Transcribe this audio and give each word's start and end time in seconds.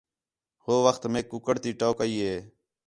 ہو 0.63 0.73
وخت 0.85 1.03
میک 1.11 1.25
کُکڑ 1.31 1.55
تی 1.63 1.71
ٹوک 1.79 1.97
ای 2.03 2.13
ہے 2.25 2.35